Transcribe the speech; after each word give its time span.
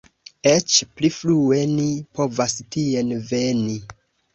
Eĉ 0.51 0.77
pli 0.95 1.11
frue 1.19 1.61
ni 1.75 1.87
povas 2.21 2.59
tien 2.77 3.17
veni! 3.33 3.83